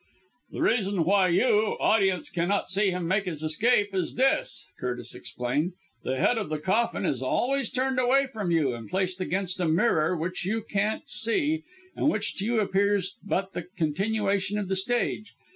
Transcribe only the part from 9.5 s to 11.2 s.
a mirror which you can't